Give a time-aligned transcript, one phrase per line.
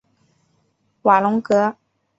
[1.03, 1.77] 瓦龙格。